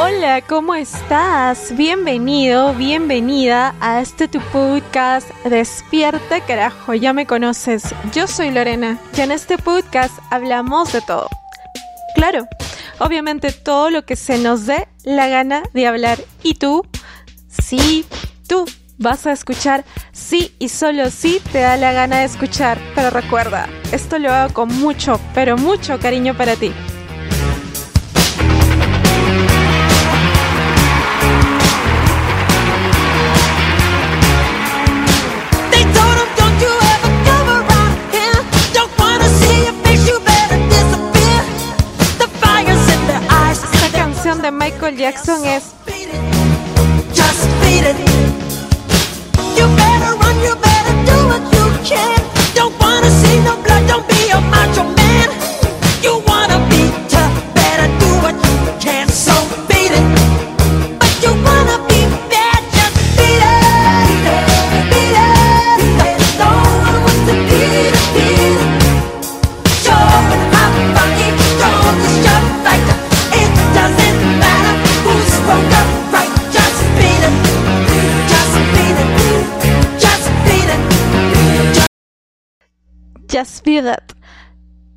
[0.00, 1.76] Hola, ¿cómo estás?
[1.76, 7.94] Bienvenido, bienvenida a este tu podcast Despierta carajo, ya me conoces.
[8.12, 11.28] Yo soy Lorena y en este podcast hablamos de todo.
[12.14, 12.46] Claro,
[12.98, 16.18] obviamente todo lo que se nos dé la gana de hablar.
[16.42, 16.86] ¿Y tú?
[17.48, 18.04] Sí,
[18.48, 18.64] tú
[18.98, 22.78] vas a escuchar sí y solo sí te da la gana de escuchar.
[22.94, 26.72] Pero recuerda, esto lo hago con mucho, pero mucho cariño para ti.
[44.88, 45.64] Michael Jackson es
[47.12, 47.96] Just beat it.
[49.54, 52.18] You better run, you better do what you can.
[52.54, 53.57] Don't wanna see no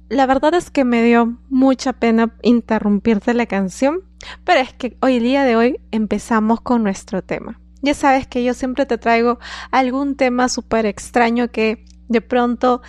[0.08, 4.02] La verdad es que me dio mucha pena interrumpirte la canción,
[4.46, 7.60] pero es que hoy día de hoy empezamos con nuestro tema.
[7.82, 9.40] Ya sabes que yo siempre te traigo
[9.72, 12.82] algún tema súper extraño que de pronto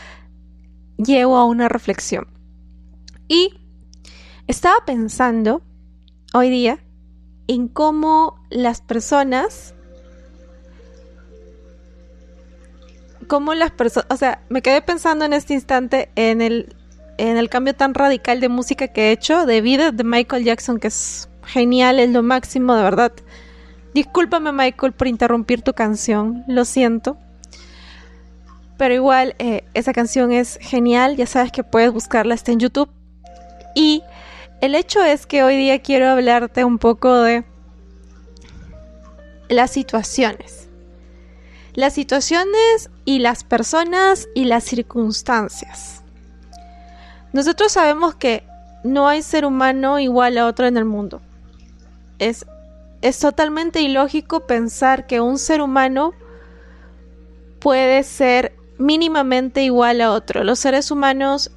[0.98, 2.28] llevo a una reflexión.
[3.26, 3.52] Y
[4.46, 5.62] estaba pensando
[6.32, 6.78] hoy día
[7.48, 9.74] en cómo las personas,
[13.26, 16.74] cómo las personas, o sea, me quedé pensando en este instante en el,
[17.18, 20.78] en el cambio tan radical de música que he hecho de vida de Michael Jackson,
[20.78, 23.12] que es genial, es lo máximo, de verdad.
[23.94, 27.18] Discúlpame Michael por interrumpir tu canción, lo siento.
[28.78, 32.90] Pero igual, eh, esa canción es genial, ya sabes que puedes buscarla, está en YouTube.
[33.74, 34.02] Y
[34.60, 37.44] el hecho es que hoy día quiero hablarte un poco de
[39.48, 40.68] las situaciones.
[41.74, 46.02] Las situaciones y las personas y las circunstancias.
[47.32, 48.44] Nosotros sabemos que
[48.84, 51.20] no hay ser humano igual a otro en el mundo.
[52.18, 52.46] Es,
[53.00, 56.12] es totalmente ilógico pensar que un ser humano
[57.58, 60.44] puede ser mínimamente igual a otro.
[60.44, 61.50] Los seres humanos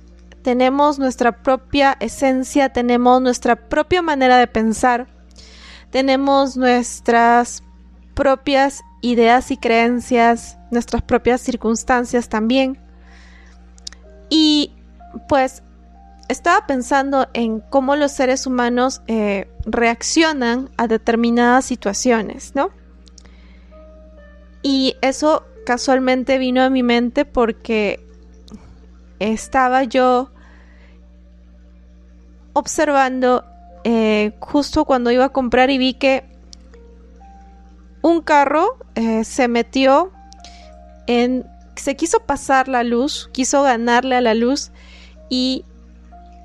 [0.43, 5.07] tenemos nuestra propia esencia, tenemos nuestra propia manera de pensar,
[5.89, 7.63] tenemos nuestras
[8.13, 12.77] propias ideas y creencias, nuestras propias circunstancias también.
[14.29, 14.73] Y
[15.27, 15.63] pues
[16.27, 22.69] estaba pensando en cómo los seres humanos eh, reaccionan a determinadas situaciones, ¿no?
[24.61, 28.05] Y eso casualmente vino a mi mente porque
[29.19, 30.31] estaba yo
[32.53, 33.43] observando
[33.83, 36.23] eh, justo cuando iba a comprar y vi que
[38.01, 40.11] un carro eh, se metió
[41.07, 44.71] se quiso pasar la luz, quiso ganarle a la luz
[45.29, 45.65] y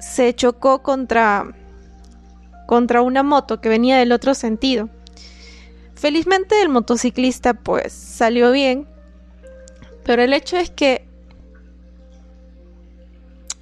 [0.01, 1.55] se chocó contra
[2.67, 4.89] contra una moto que venía del otro sentido.
[5.95, 8.89] Felizmente el motociclista pues salió bien,
[10.05, 11.07] pero el hecho es que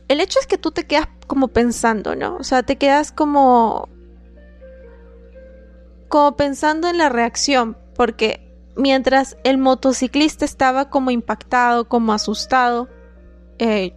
[0.09, 2.37] el hecho es que tú te quedas como pensando, ¿no?
[2.37, 3.89] O sea, te quedas como
[6.09, 8.48] como pensando en la reacción, porque
[8.79, 12.89] mientras el motociclista estaba como impactado, como asustado,
[13.59, 13.93] eh,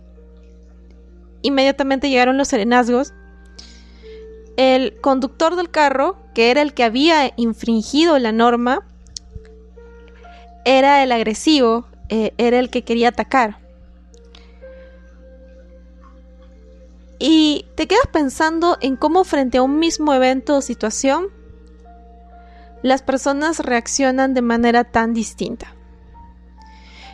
[1.44, 3.13] inmediatamente llegaron los serenazgos.
[4.57, 8.86] El conductor del carro, que era el que había infringido la norma,
[10.66, 13.60] era el agresivo, eh, era el que quería atacar.
[17.19, 21.28] Y te quedas pensando en cómo frente a un mismo evento o situación,
[22.81, 25.75] las personas reaccionan de manera tan distinta.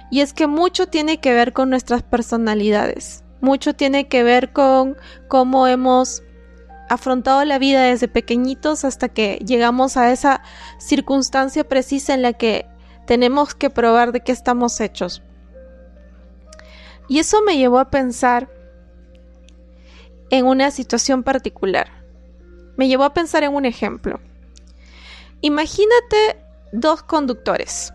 [0.09, 3.23] Y es que mucho tiene que ver con nuestras personalidades.
[3.39, 4.97] mucho tiene que ver con
[5.27, 6.23] cómo hemos
[6.89, 10.41] afrontado la vida desde pequeñitos hasta que llegamos a esa
[10.79, 12.65] circunstancia precisa en la que
[13.05, 15.21] tenemos que probar de qué estamos hechos.
[17.07, 18.49] Y eso me llevó a pensar
[20.29, 21.87] en una situación particular.
[22.75, 24.19] Me llevó a pensar en un ejemplo.
[25.41, 26.41] Imagínate
[26.71, 27.93] dos conductores.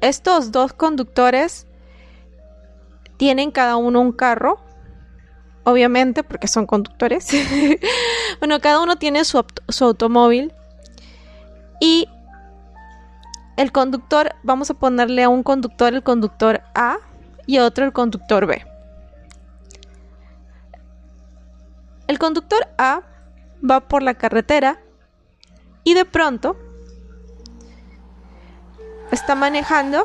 [0.00, 1.66] Estos dos conductores
[3.16, 4.60] tienen cada uno un carro,
[5.64, 7.28] obviamente porque son conductores.
[8.40, 10.52] bueno, cada uno tiene su, su automóvil
[11.80, 12.08] y
[13.56, 16.98] el conductor, vamos a ponerle a un conductor el conductor A
[17.46, 18.66] y a otro el conductor B.
[22.06, 23.02] El conductor A
[23.68, 24.83] va por la carretera
[25.84, 26.56] y de pronto
[29.12, 30.04] está manejando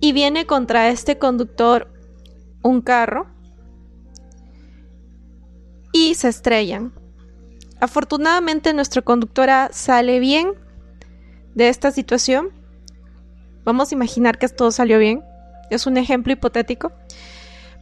[0.00, 1.92] y viene contra este conductor
[2.62, 3.26] un carro
[5.92, 6.92] y se estrellan.
[7.80, 10.52] Afortunadamente nuestro conductora sale bien
[11.54, 12.50] de esta situación.
[13.64, 15.24] Vamos a imaginar que todo salió bien.
[15.70, 16.92] Es un ejemplo hipotético.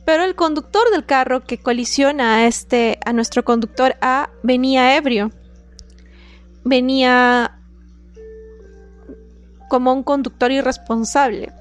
[0.05, 5.31] Pero el conductor del carro que colisiona a este a nuestro conductor A venía ebrio.
[6.65, 7.59] Venía
[9.69, 11.53] como un conductor irresponsable.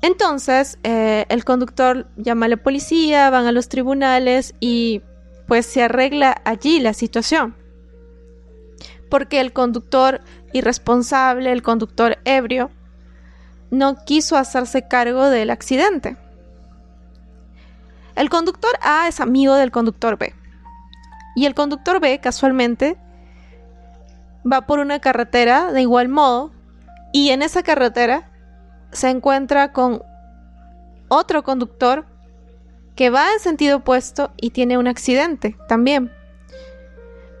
[0.00, 5.02] Entonces, eh, el conductor llama a la policía, van a los tribunales y
[5.46, 7.56] pues se arregla allí la situación.
[9.10, 10.20] Porque el conductor
[10.52, 12.70] irresponsable, el conductor ebrio,
[13.70, 16.16] no quiso hacerse cargo del accidente.
[18.14, 20.34] El conductor A es amigo del conductor B.
[21.36, 22.96] Y el conductor B, casualmente,
[24.50, 26.52] va por una carretera de igual modo
[27.12, 28.30] y en esa carretera
[28.90, 30.02] se encuentra con
[31.08, 32.06] otro conductor
[32.96, 36.10] que va en sentido opuesto y tiene un accidente también.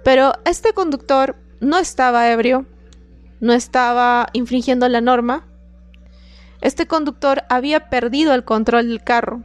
[0.04, 2.64] Pero este conductor no estaba ebrio,
[3.40, 5.47] no estaba infringiendo la norma.
[6.60, 9.42] Este conductor había perdido el control del carro.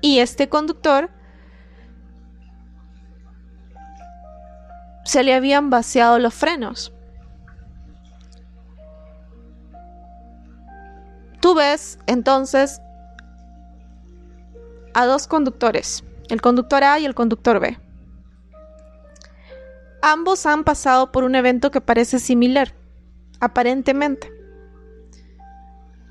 [0.00, 1.10] Y este conductor
[5.04, 6.92] se le habían vaciado los frenos.
[11.40, 12.80] Tú ves entonces
[14.94, 17.78] a dos conductores, el conductor A y el conductor B.
[20.02, 22.74] Ambos han pasado por un evento que parece similar,
[23.38, 24.31] aparentemente.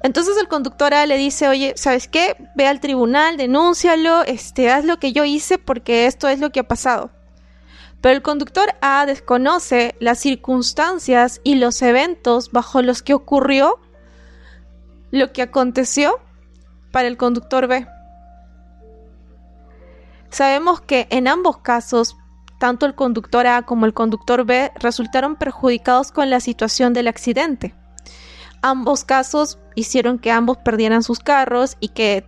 [0.04, 2.36] Entonces el conductor A le dice, oye, ¿sabes qué?
[2.56, 6.62] Ve al tribunal, denúncialo, este, haz lo que yo hice porque esto es lo que
[6.62, 7.12] ha pasado.
[8.02, 13.80] Pero el conductor A desconoce las circunstancias y los eventos bajo los que ocurrió
[15.12, 16.20] lo que aconteció
[16.92, 17.86] para el conductor B.
[20.32, 22.16] Sabemos que en ambos casos,
[22.60, 27.76] tanto el conductor A como el conductor B resultaron perjudicados con la situación del accidente.
[28.62, 32.26] Ambos casos hicieron que ambos perdieran sus carros y que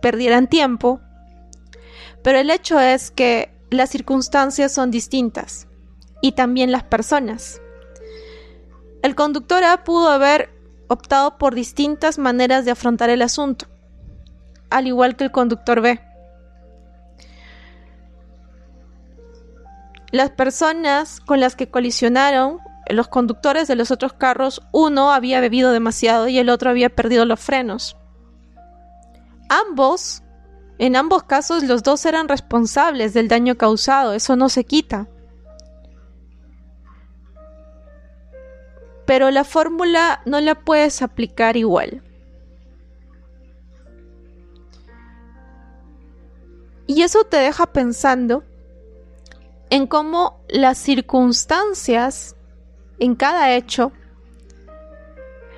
[0.00, 1.00] perdieran tiempo.
[2.22, 5.66] Pero el hecho es que las circunstancias son distintas
[6.20, 7.60] y también las personas.
[9.02, 10.50] El conductor A pudo haber
[10.88, 13.66] optado por distintas maneras de afrontar el asunto,
[14.70, 16.00] al igual que el conductor B.
[20.12, 22.60] Las personas con las que colisionaron,
[22.90, 27.24] los conductores de los otros carros, uno había bebido demasiado y el otro había perdido
[27.24, 27.96] los frenos.
[29.48, 30.22] Ambos,
[30.78, 35.08] en ambos casos, los dos eran responsables del daño causado, eso no se quita.
[39.06, 42.02] pero la fórmula no la puedes aplicar igual.
[46.86, 48.44] Y eso te deja pensando
[49.70, 52.36] en cómo las circunstancias
[52.98, 53.92] en cada hecho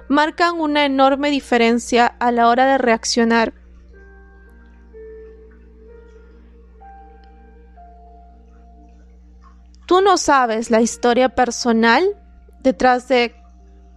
[0.09, 3.53] marcan una enorme diferencia a la hora de reaccionar.
[9.87, 12.05] Tú no sabes la historia personal
[12.61, 13.37] detrás de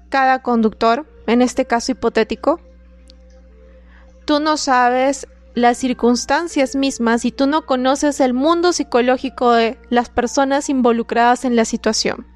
[0.10, 2.60] cada conductor, en este caso hipotético.
[4.26, 10.10] Tú no sabes las circunstancias mismas y tú no conoces el mundo psicológico de las
[10.10, 12.28] personas involucradas en la situación.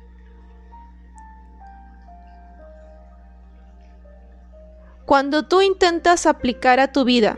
[5.05, 7.37] Cuando tú intentas aplicar a tu vida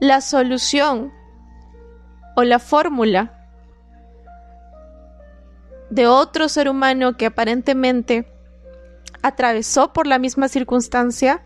[0.00, 1.12] la solución
[2.36, 3.34] o la fórmula
[5.90, 8.30] de otro ser humano que aparentemente
[9.22, 11.42] atravesó por la misma circunstancia,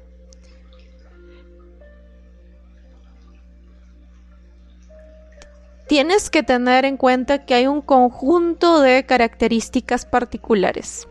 [5.86, 11.06] tienes que tener en cuenta que hay un conjunto de características particulares.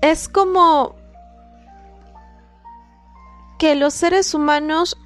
[0.00, 0.96] Es como
[3.58, 4.96] que los seres humanos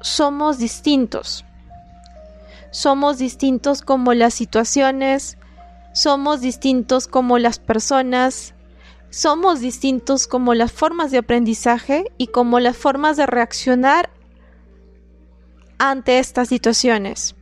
[0.00, 1.44] somos distintos.
[2.70, 5.38] Somos distintos como las situaciones,
[5.92, 8.54] somos distintos como las personas,
[9.10, 14.10] somos distintos como las formas de aprendizaje y como las formas de reaccionar
[15.78, 17.34] ante estas situaciones.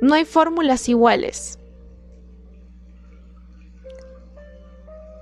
[0.00, 1.58] No hay fórmulas iguales.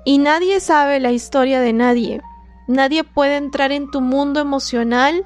[0.04, 2.22] Y nadie sabe la historia de nadie.
[2.66, 5.24] Nadie puede entrar en tu mundo emocional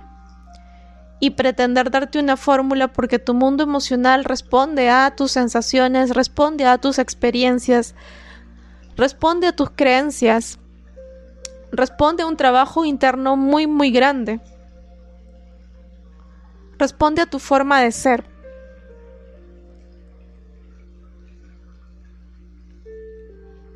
[1.20, 6.78] y pretender darte una fórmula porque tu mundo emocional responde a tus sensaciones, responde a
[6.78, 7.94] tus experiencias,
[8.96, 10.58] responde a tus creencias,
[11.70, 14.40] responde a un trabajo interno muy, muy grande,
[16.78, 18.33] responde a tu forma de ser.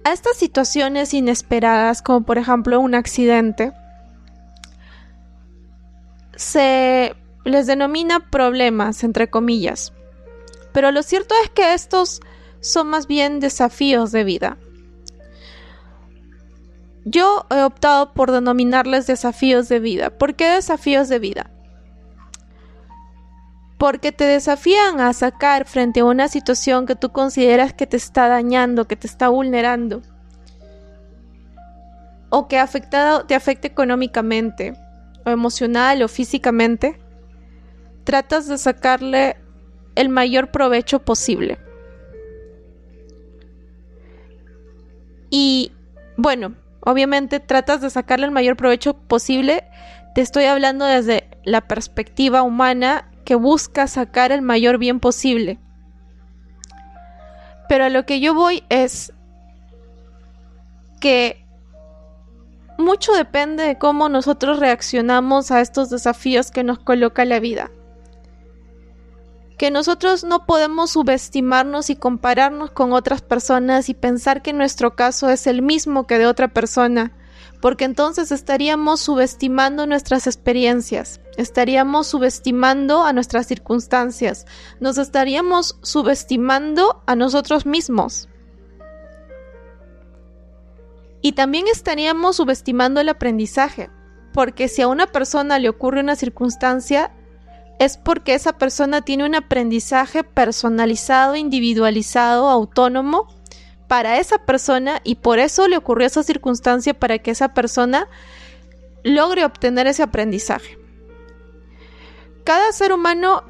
[0.09, 3.75] A estas situaciones inesperadas, como por ejemplo un accidente,
[6.35, 9.93] se les denomina problemas, entre comillas.
[10.73, 12.23] Pero lo cierto es que estos
[12.61, 14.57] son más bien desafíos de vida.
[17.05, 20.09] Yo he optado por denominarles desafíos de vida.
[20.09, 21.51] ¿Por qué desafíos de vida?
[23.79, 28.29] Porque te desafían a sacar frente a una situación que tú consideras que te está
[28.29, 30.03] dañando, que te está vulnerando,
[32.29, 34.75] o que afectado, te afecte económicamente,
[35.25, 36.99] o emocional, o físicamente,
[38.05, 39.37] tratas de sacarle
[39.95, 41.59] el mayor provecho posible.
[45.31, 45.73] Y
[46.17, 46.55] bueno,
[46.89, 49.65] Obviamente tratas de sacarle el mayor provecho posible.
[50.15, 55.59] Te estoy hablando desde la perspectiva humana que busca sacar el mayor bien posible.
[57.69, 59.13] Pero a lo que yo voy es
[60.99, 61.45] que
[62.79, 67.71] mucho depende de cómo nosotros reaccionamos a estos desafíos que nos coloca la vida
[69.59, 75.29] que nosotros no podemos subestimarnos y compararnos con otras personas y pensar que nuestro caso
[75.29, 77.11] es el mismo que de otra persona,
[77.61, 84.47] porque entonces estaríamos subestimando nuestras experiencias, estaríamos subestimando a nuestras circunstancias,
[84.81, 88.29] nos estaríamos subestimando a nosotros mismos.
[91.21, 93.91] Y también estaríamos subestimando el aprendizaje,
[94.33, 97.13] porque si a una persona le ocurre una circunstancia,
[97.81, 103.29] es porque esa persona tiene un aprendizaje personalizado, individualizado, autónomo
[103.89, 108.07] para esa persona y por eso le ocurrió esa circunstancia para que esa persona
[109.03, 110.79] logre obtener ese aprendizaje.
[112.45, 113.43] Cada ser humano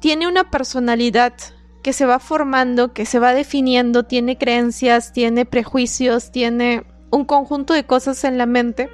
[0.00, 1.34] tiene una personalidad
[1.82, 7.74] que se va formando, que se va definiendo, tiene creencias, tiene prejuicios, tiene un conjunto
[7.74, 8.88] de cosas en la mente.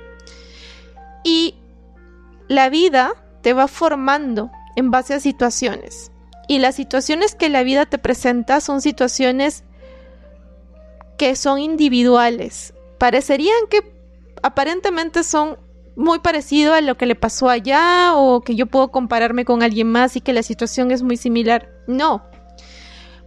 [1.23, 1.55] Y
[2.49, 6.11] la vida te va formando en base a situaciones.
[6.49, 9.65] Y las situaciones que la vida te presenta son situaciones
[11.21, 12.73] que son individuales.
[12.97, 13.93] Parecerían que
[14.43, 15.59] aparentemente son
[15.95, 19.93] muy parecido a lo que le pasó allá o que yo puedo compararme con alguien
[19.93, 21.69] más y que la situación es muy similar.
[21.87, 22.25] No,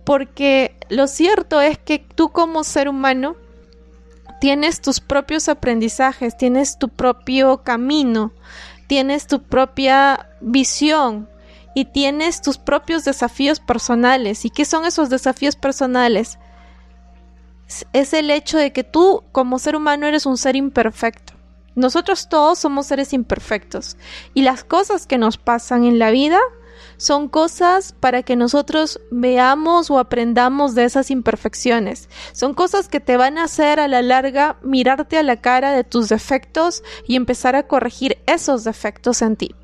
[0.06, 3.36] porque lo cierto es que tú como ser humano
[4.42, 8.34] tienes tus propios aprendizajes, tienes tu propio camino,
[8.88, 11.30] tienes tu propia visión
[11.76, 14.46] y tienes tus propios desafíos personales.
[14.46, 16.40] ¿Y qué son esos desafíos personales?
[17.92, 21.34] Es el hecho de que tú como ser humano eres un ser imperfecto.
[21.76, 23.98] Nosotros todos somos seres imperfectos
[24.34, 26.40] y las cosas que nos pasan en la vida
[26.98, 32.10] son cosas para que nosotros veamos o aprendamos de esas imperfecciones.
[32.32, 35.84] Son cosas que te van a hacer a la larga mirarte a la cara de
[35.84, 39.56] tus defectos y empezar a corregir esos defectos en ti.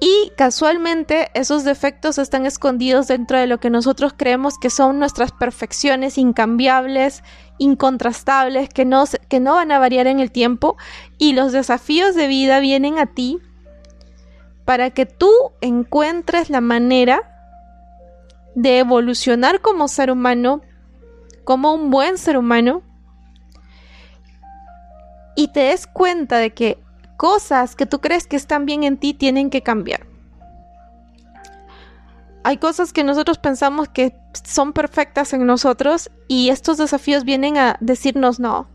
[0.00, 5.32] Y casualmente esos defectos están escondidos dentro de lo que nosotros creemos que son nuestras
[5.32, 7.22] perfecciones incambiables,
[7.58, 10.76] incontrastables, que no, que no van a variar en el tiempo.
[11.16, 13.38] Y los desafíos de vida vienen a ti
[14.64, 17.30] para que tú encuentres la manera
[18.54, 20.62] de evolucionar como ser humano,
[21.44, 22.82] como un buen ser humano,
[25.36, 26.78] y te des cuenta de que
[27.16, 30.06] cosas que tú crees que están bien en ti tienen que cambiar.
[32.42, 37.76] Hay cosas que nosotros pensamos que son perfectas en nosotros y estos desafíos vienen a
[37.80, 38.68] decirnos no.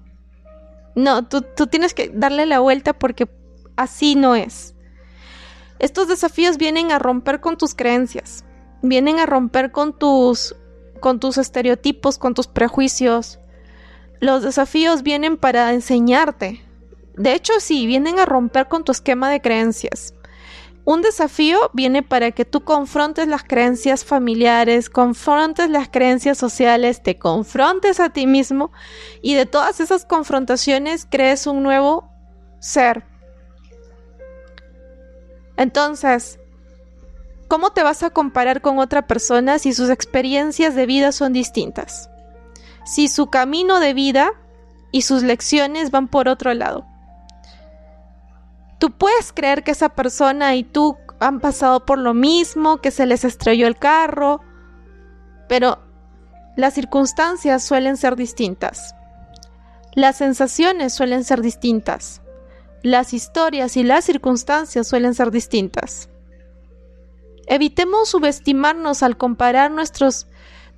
[0.95, 3.29] No, tú, tú tienes que darle la vuelta porque
[3.75, 4.73] así no es.
[5.77, 8.43] Estos desafíos vienen a romper con tus creencias,
[8.81, 10.55] vienen a romper con tus
[10.99, 13.39] con tus estereotipos, con tus prejuicios.
[14.19, 16.61] Los desafíos vienen para enseñarte.
[17.15, 20.13] De hecho, sí, vienen a romper con tu esquema de creencias.
[20.89, 27.19] Un desafío viene para que tú confrontes las creencias familiares, confrontes las creencias sociales, te
[27.19, 28.71] confrontes a ti mismo
[29.21, 32.09] y de todas esas confrontaciones crees un nuevo
[32.59, 33.03] ser.
[35.57, 36.39] Entonces,
[37.47, 42.09] ¿cómo te vas a comparar con otra persona si sus experiencias de vida son distintas?
[42.83, 44.31] Si su camino de vida
[44.91, 46.88] y sus lecciones van por otro lado.
[48.79, 53.05] Tú puedes creer que esa persona y tú han pasado por lo mismo, que se
[53.05, 54.41] les estrelló el carro,
[55.49, 55.79] pero
[56.55, 58.95] las circunstancias suelen ser distintas.
[59.95, 62.21] Las sensaciones suelen ser distintas.
[62.81, 66.09] Las historias y las circunstancias suelen ser distintas.
[67.47, 70.27] Evitemos subestimarnos al comparar nuestros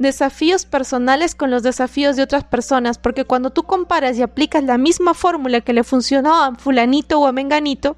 [0.02, 4.78] desafíos personales con los desafíos de otras personas, porque cuando tú comparas y aplicas la
[4.78, 7.96] misma fórmula que le funcionó a fulanito o a menganito,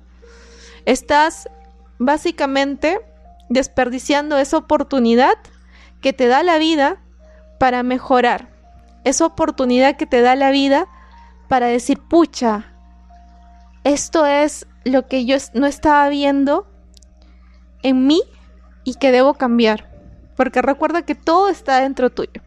[0.86, 1.50] estás
[1.98, 3.00] básicamente
[3.50, 5.36] desperdiciando esa oportunidad
[6.01, 6.98] que te da la vida
[7.60, 8.50] para mejorar,
[9.03, 10.88] esa oportunidad que te da la vida
[11.48, 12.74] para decir, pucha,
[13.83, 16.67] esto es lo que yo no estaba viendo
[17.83, 18.22] en mí
[18.83, 19.92] y que debo cambiar.
[20.36, 22.42] Porque recuerda que todo está dentro tuyo.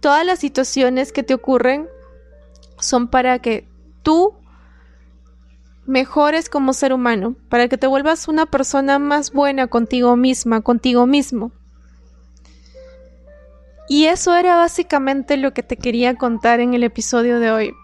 [0.00, 1.88] Todas las situaciones que te ocurren
[2.78, 3.66] son para que
[4.02, 4.34] tú
[5.86, 11.06] mejores como ser humano, para que te vuelvas una persona más buena contigo misma, contigo
[11.06, 11.50] mismo.
[13.88, 17.74] Y eso era básicamente lo que te quería contar en el episodio de hoy.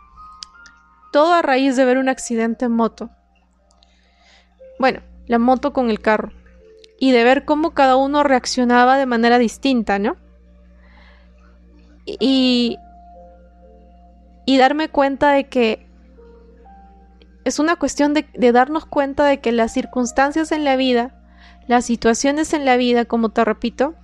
[1.13, 3.11] Todo a raíz de ver un accidente en moto.
[4.79, 6.31] Bueno, la moto con el carro
[7.05, 10.17] y de ver cómo cada uno reaccionaba de manera distinta, ¿no?
[12.07, 12.79] Y,
[14.47, 15.87] y darme cuenta de que
[17.45, 21.15] es una cuestión de, darnos cuenta de que las circunstancias en la vida,
[21.67, 23.95] las situaciones en la vida, como te repito,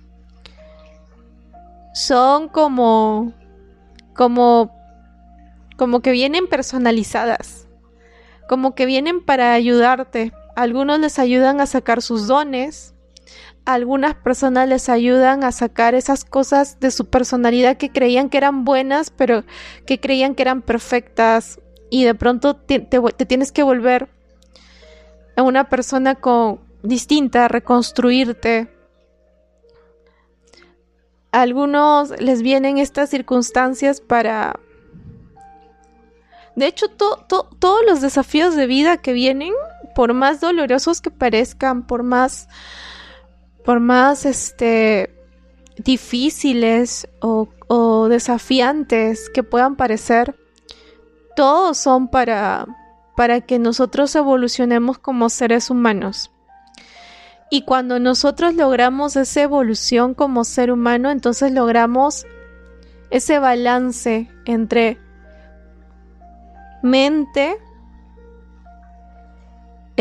[1.95, 3.33] son como,
[4.13, 4.77] como,
[5.75, 7.67] como que vienen personalizadas,
[8.47, 12.93] como que vienen para ayudarte, algunos les ayudan a sacar sus dones,
[13.65, 18.65] algunas personas les ayudan a sacar esas cosas de su personalidad que creían que eran
[18.65, 19.43] buenas, pero
[19.85, 21.59] que creían que eran perfectas
[21.89, 22.79] y de pronto te,
[23.27, 24.09] tienes que volver
[25.35, 28.69] a una persona con distinta, reconstruirte.
[31.31, 34.59] Algunos les vienen estas circunstancias para
[36.55, 39.53] de hecho, todos los desafíos de vida que vienen,
[39.93, 42.47] por más dolorosos que parezcan, por más,
[43.63, 45.13] por más, este,
[45.77, 50.35] difíciles o, o desafiantes que puedan parecer,
[51.35, 52.67] todos son para,
[53.15, 56.31] para que nosotros evolucionemos como seres humanos.
[57.49, 62.25] Y cuando nosotros logramos esa evolución como ser humano, entonces logramos
[63.09, 64.97] ese balance entre
[66.81, 67.57] mente,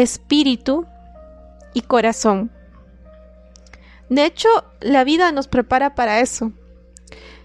[0.02, 0.86] espíritu
[1.74, 2.50] y corazón.
[4.08, 4.48] De hecho,
[4.80, 6.52] la vida nos prepara para eso.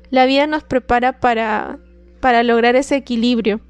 [0.09, 1.79] La vida nos prepara para,
[2.21, 3.61] para lograr ese equilibrio.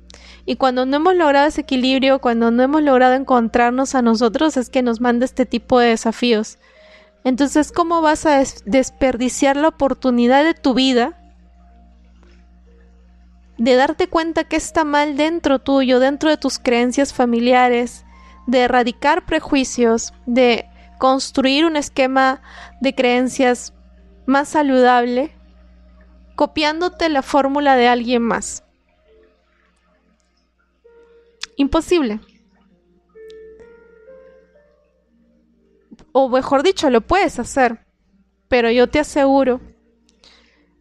[0.45, 4.69] Y cuando no hemos logrado ese equilibrio, cuando no hemos logrado encontrarnos a nosotros, es
[4.69, 6.59] que nos manda este tipo de desafíos.
[7.23, 11.19] Entonces, ¿cómo vas a desperdiciar la oportunidad de tu vida
[13.57, 18.04] de darte cuenta que está mal dentro tuyo, dentro de tus creencias familiares,
[18.47, 20.65] de erradicar prejuicios, de
[20.97, 22.41] construir un esquema
[22.81, 23.73] de creencias
[24.25, 25.31] más saludable,
[26.35, 28.63] copiándote la fórmula de alguien más.
[31.57, 32.19] Imposible.
[36.11, 37.85] O mejor dicho, lo puedes hacer,
[38.47, 39.59] pero yo te aseguro,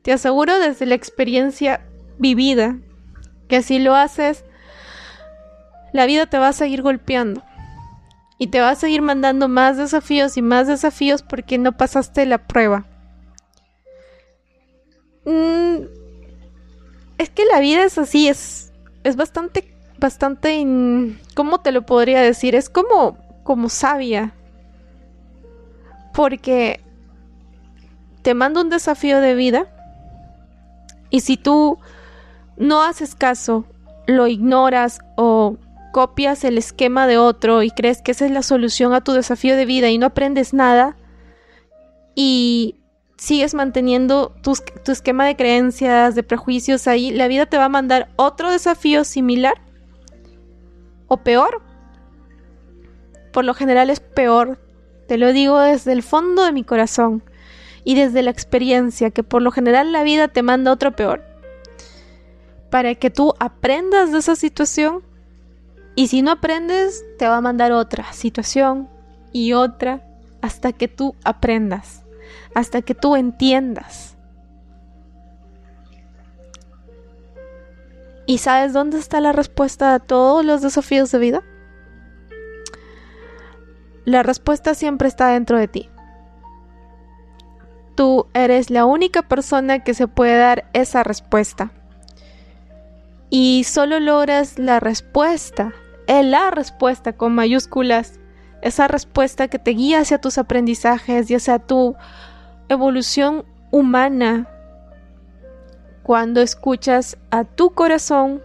[0.03, 1.87] te aseguro desde la experiencia
[2.19, 2.79] vivida,
[3.49, 4.45] que si lo haces,
[5.93, 7.43] la vida te va a seguir golpeando
[8.39, 12.39] y te va a seguir mandando más desafíos y más desafíos porque no pasaste la
[12.39, 12.85] prueba.
[15.25, 15.85] Mm,
[17.19, 18.73] es que la vida es así, es,
[19.05, 20.67] es bastante, bastante,
[21.35, 22.55] ¿cómo te lo podría decir?
[22.55, 24.35] Es como, como sabia.
[26.13, 26.81] Porque
[28.23, 29.67] te manda un desafío de vida
[31.11, 31.79] y si tú
[32.57, 33.65] no haces caso,
[34.07, 35.57] lo ignoras o
[35.95, 39.57] copias el esquema de otro y crees que esa es la solución a tu desafío
[39.57, 40.97] de vida y no aprendes nada
[42.17, 42.81] y
[43.17, 44.55] sigues manteniendo tu,
[44.91, 49.55] esquema de creencias, de prejuicios ahí, la vida te va a mandar otro desafío similar
[51.07, 51.63] o peor.
[53.33, 54.59] Por lo general es peor,
[55.07, 57.23] te lo digo desde el fondo de mi corazón
[57.85, 61.23] y desde la experiencia, que por lo general la vida te manda otro peor.
[62.69, 65.05] Para que tú aprendas de esa situación
[65.97, 68.89] y si no aprendes, te va a mandar otra situación
[69.33, 70.03] y otra
[70.43, 72.03] hasta que tú aprendas,
[72.55, 74.17] hasta que tú entiendas.
[78.27, 81.43] ¿Y sabes dónde está la respuesta a todos los desafíos de vida?
[84.05, 85.91] La respuesta siempre está dentro de ti.
[87.95, 91.71] Tú eres la única persona que se puede dar esa respuesta.
[93.31, 95.73] Y solo logras la respuesta
[96.07, 98.21] es la respuesta con mayúsculas,
[98.63, 101.97] esa respuesta que te guía hacia tus aprendizajes y hacia tu
[102.69, 104.49] evolución humana
[106.03, 108.43] cuando escuchas a tu corazón,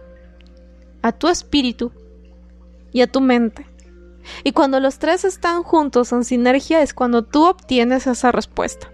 [1.02, 1.92] a tu espíritu
[2.92, 3.66] y a tu mente.
[4.44, 8.90] Y cuando los tres están juntos en sinergia es cuando tú obtienes esa respuesta.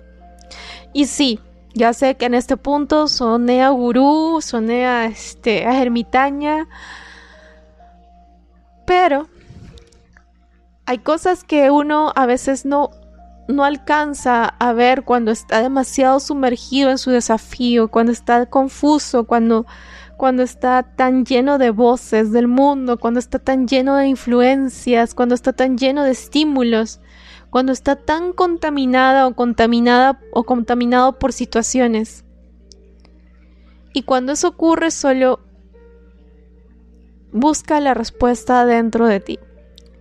[0.92, 1.40] Y sí,
[1.74, 6.68] ya sé que en este punto soné a gurú, soné a, este, a ermitaña,
[8.86, 9.28] pero
[10.86, 12.90] hay cosas que uno a veces no,
[13.48, 19.66] no alcanza a ver cuando está demasiado sumergido en su desafío, cuando está confuso, cuando,
[20.16, 25.34] cuando está tan lleno de voces del mundo, cuando está tan lleno de influencias, cuando
[25.34, 27.00] está tan lleno de estímulos,
[27.50, 32.24] cuando está tan contaminada o contaminada o contaminado por situaciones.
[33.92, 35.40] Y cuando eso ocurre solo
[37.36, 39.38] busca la respuesta dentro de ti.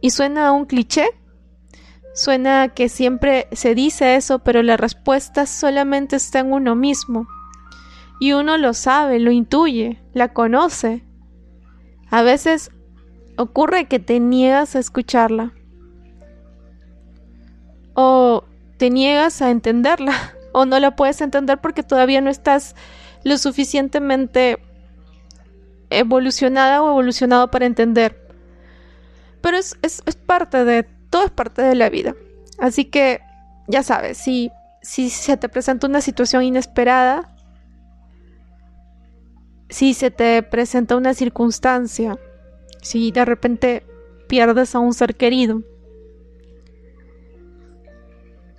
[0.02, 1.06] Y suena a un cliché,
[2.14, 7.28] suena que siempre se dice eso, pero la respuesta solamente está en uno mismo.
[8.20, 11.04] Y uno lo sabe, lo intuye, la conoce.
[12.10, 12.72] A veces
[13.38, 15.54] ocurre que te niegas a escucharla.
[17.94, 18.46] O
[18.78, 20.14] te niegas a entenderla.
[20.58, 22.78] O no la puedes entender porque todavía no estás
[23.26, 24.58] lo suficientemente
[26.00, 28.26] evolucionada o evolucionado para entender.
[29.42, 29.76] Pero es,
[30.26, 32.16] parte de, todo es parte de la vida.
[32.58, 33.22] Así que,
[33.68, 37.36] ya sabes, si, si se te presenta una situación inesperada,
[39.70, 42.18] si se te presenta una circunstancia,
[42.82, 43.86] si de repente
[44.28, 45.62] pierdes a un ser querido,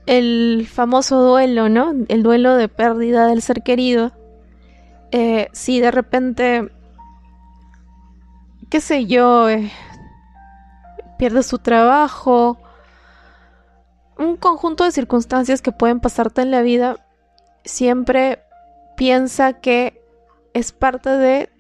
[0.06, 1.92] el famoso duelo, ¿no?
[2.08, 4.12] El duelo de pérdida del ser querido.
[5.10, 6.70] Eh, si de repente
[8.70, 9.70] qué sé yo, eh,
[11.18, 12.58] pierde su trabajo,
[14.18, 17.06] un conjunto de circunstancias que pueden pasarte en la vida,
[17.64, 18.42] siempre
[18.96, 20.02] piensa que
[20.54, 21.50] es parte de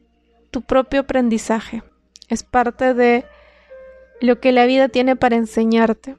[0.50, 1.82] tu propio aprendizaje,
[2.28, 3.26] es parte de
[4.20, 6.16] lo que la vida tiene para enseñarte.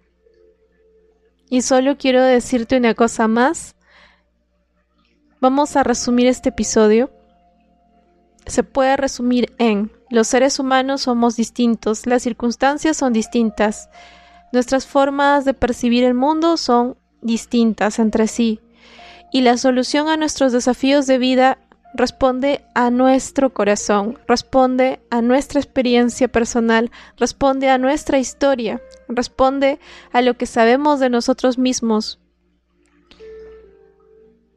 [1.49, 3.75] Y solo quiero decirte una cosa más.
[5.39, 7.09] Vamos a resumir este episodio.
[8.45, 13.89] Se puede resumir en los seres humanos somos distintos, las circunstancias son distintas,
[14.51, 18.61] nuestras formas de percibir el mundo son distintas entre sí,
[19.31, 21.57] y la solución a nuestros desafíos de vida
[21.93, 29.79] responde a nuestro corazón, responde a nuestra experiencia personal, responde a nuestra historia, responde
[30.11, 32.19] a lo que sabemos de nosotros mismos.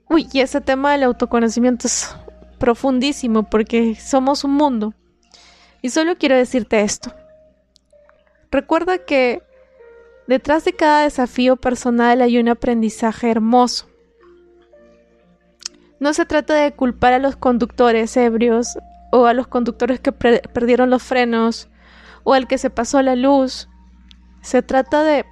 [0.09, 2.15] Uy, y ese tema del autoconocimiento es
[2.59, 4.95] profundísimo porque somos un mundo.
[5.83, 7.15] Y solo quiero decirte esto.
[8.51, 9.43] Recuerda que
[10.27, 13.87] detrás de cada desafío personal hay un aprendizaje hermoso.
[15.99, 18.79] No se trata de culpar a los conductores ebrios
[19.13, 21.69] o a los conductores que perdieron los frenos
[22.25, 23.69] o al que se pasó la luz.
[24.41, 25.25] Se trata de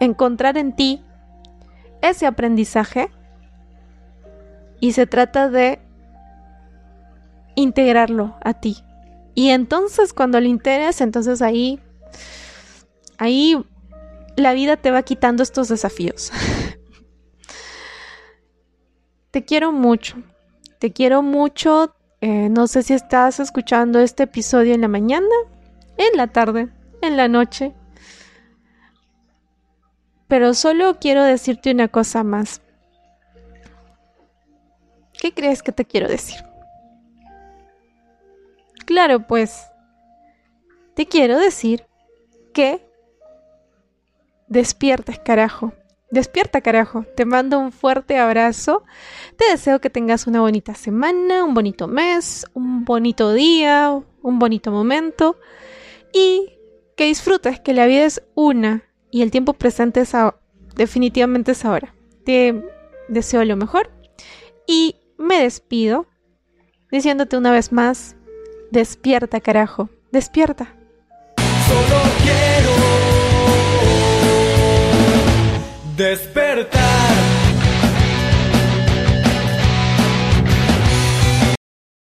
[0.00, 1.04] encontrar en ti
[2.02, 3.10] ese aprendizaje
[4.80, 5.80] y se trata de
[7.54, 8.82] integrarlo a ti.
[9.34, 11.80] Y entonces cuando le interesa, entonces ahí,
[13.18, 13.56] ahí
[14.36, 16.30] la vida te va quitando estos desafíos.
[19.30, 20.16] te quiero mucho,
[20.78, 21.94] te quiero mucho.
[22.20, 25.26] Eh, no sé si estás escuchando este episodio en la mañana,
[25.96, 26.68] en la tarde,
[27.00, 27.72] en la noche.
[30.28, 32.60] Pero solo quiero decirte una cosa más.
[35.20, 36.49] ¿Qué crees que te quiero decir?
[38.90, 39.70] Claro, pues,
[40.96, 41.86] te quiero decir
[42.52, 42.84] que
[44.48, 45.72] despiertes, carajo.
[46.10, 47.04] Despierta, carajo.
[47.14, 48.82] Te mando un fuerte abrazo.
[49.36, 54.72] Te deseo que tengas una bonita semana, un bonito mes, un bonito día, un bonito
[54.72, 55.38] momento.
[56.12, 56.58] Y
[56.96, 60.16] que disfrutes, que la vida es una y el tiempo presente es
[60.74, 61.94] definitivamente es ahora.
[62.24, 62.60] Te
[63.06, 63.88] deseo lo mejor
[64.66, 66.08] y me despido
[66.90, 68.16] diciéndote una vez más,
[68.70, 70.74] despierta, carajo, despierta.
[71.66, 72.72] Solo quiero
[75.96, 76.89] despertar.